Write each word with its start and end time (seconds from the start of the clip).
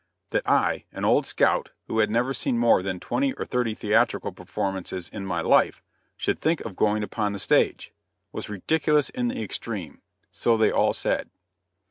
That 0.31 0.49
I, 0.49 0.85
an 0.91 1.05
old 1.05 1.27
scout 1.27 1.69
who 1.85 1.99
had 1.99 2.09
never 2.09 2.33
seen 2.33 2.57
more 2.57 2.81
than 2.81 2.99
twenty 2.99 3.33
or 3.33 3.45
thirty 3.45 3.75
theatrical 3.75 4.31
performances 4.31 5.07
in 5.09 5.27
my 5.27 5.41
life, 5.41 5.83
should 6.17 6.41
think 6.41 6.61
of 6.61 6.75
going 6.75 7.03
upon 7.03 7.33
the 7.33 7.37
stage, 7.37 7.93
was 8.31 8.49
ridiculous 8.49 9.09
in 9.11 9.27
the 9.27 9.43
extreme 9.43 10.01
so 10.31 10.57
they 10.57 10.71
all 10.71 10.93
said. 10.93 11.29